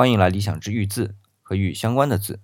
[0.00, 2.40] 欢迎来理想之玉字和玉相关的字。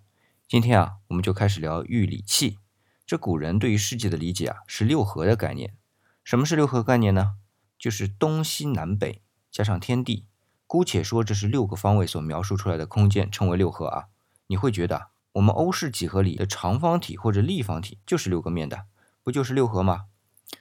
[0.47, 2.59] 今天啊，我们就开始聊玉理器。
[3.06, 5.74] 这古人对于世界的理解啊，是六合的概念。
[6.22, 7.37] 什么是六合概念呢？
[7.79, 10.27] 就是东西南北加上天地。
[10.66, 14.09] 姑且说这是六个方位所描述出来的空间，称为六合啊。
[14.48, 18.84] 你会觉得我们欧式几何里的长方体或者立方体就是六个面的，
[19.23, 20.09] 不就是六合吗？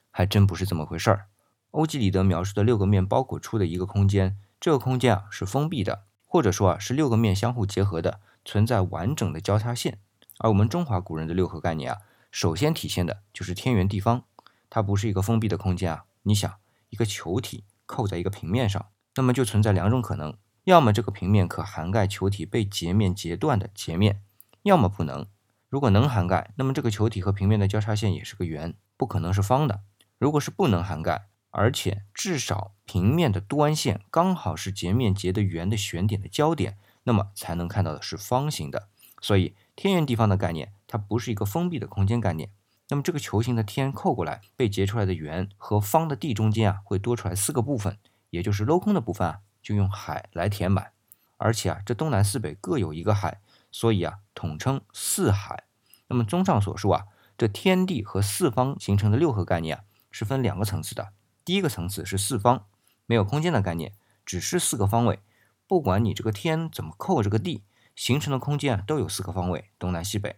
[0.10, 1.26] 还真不是这么回事儿。
[1.72, 6.06] 欧几里得描述的六个面包裹出的一个空间，这个空间啊是封闭的，
[6.36, 10.00] 或者说啊是六个面相互结合的，存在完整的交叉线。
[10.40, 12.00] 而我们中华古人的六合概念啊，
[12.30, 14.26] 首先体现的就是天圆地方，
[14.70, 16.04] 它不是一个封闭的空间啊。
[16.24, 16.56] 你想，
[16.90, 24.22] 一个球体扣在一个平面上，那么就存在两种可能：要么这个平面可涵盖球体被截面截断的截面，
[24.64, 25.26] 要么不能。
[25.70, 29.84] 如果能涵盖，那么这个球体和平面的交叉线也是个圆，不可能是方的。
[30.20, 38.88] 如果是不能涵盖，而且至少平面的端线刚好是截面截的圆的旋点的交点，那么才能看到的是方形的。
[39.20, 42.50] 所以天圆地方的概念，它不是一个封闭的空间概念。
[42.90, 47.98] 那么这个球形的天扣过来被截出来的圆和方的地中间啊，会多出来四个部分，
[48.30, 50.92] 也就是镂空的部分啊，就用海来填满。
[51.38, 55.64] 而且啊，这东南四北各有一个海，所以啊，统称四海。
[56.08, 61.10] 那么综上所述啊，这天地和四方形成的六合概念啊，是分两个层次的。
[61.44, 62.68] 第一个层次是四方，
[63.06, 63.94] 没有空间的概念，
[64.26, 65.20] 只是四个方位。
[65.68, 67.64] 不管你这个天怎么扣这个地，
[67.96, 70.38] 形成的空间啊都有四个方位，东南西北。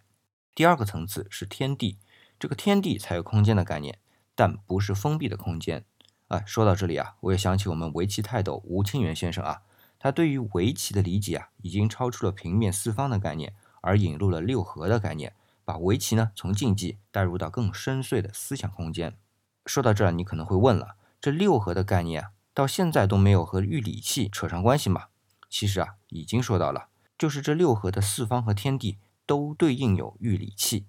[0.55, 1.97] 第二个层次是天地，
[2.39, 3.99] 这个天地才有空间的概念，
[4.33, 5.85] 但不是封闭的空间。
[6.29, 9.61] 哎，说到这里啊，我也想起我们围棋泰斗吴清源先生啊，
[9.97, 19.17] 他对于围棋的理解啊，已经超出了平面四方的概念，而引入了六合的概念，把围棋呢从竞技带入到更深邃的思想空间。
[19.65, 25.09] 说到这儿，你可能会问了：这六合的概念啊，到现在都没有和玉礼器扯上关系吗？
[25.47, 30.81] 其实啊，已经说到了，就是这六合的四方和天地都对应有玉礼器。《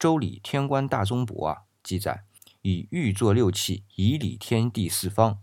[0.00, 2.24] 周礼·天官大宗伯》啊记载：
[2.62, 5.36] 以玉作六器，以礼天地四方；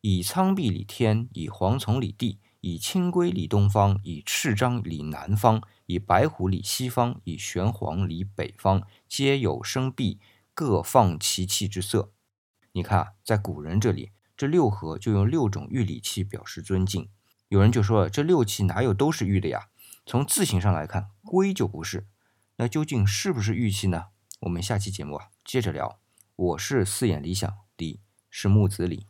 [0.00, 10.18] 以苍璧礼天，以蝗虫礼地，以青龟理东方，以赤章礼南方，以白虎礼西方，以玄黄礼北方，皆有生璧，
[10.54, 12.10] 各放其器之色。
[12.72, 17.08] 你看啊，在古人这里，这六合就用六种玉礼器表示尊敬。
[17.48, 19.68] 有人就说了，这六器哪有都是玉的呀？
[20.04, 22.06] 从字形上来看，圭就不是。
[22.56, 24.06] 那究竟是不是玉器呢？
[24.40, 25.98] 我们下期节目啊接着聊。
[26.34, 29.06] 我是四眼理想，李是木子李。